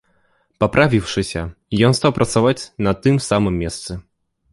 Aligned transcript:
Паправіўшыся, 0.61 1.43
ён 1.89 1.95
стаў 1.99 2.11
працаваць 2.19 2.63
на 2.87 2.95
тым 3.05 3.21
самым 3.29 3.55
месцы. 3.65 3.91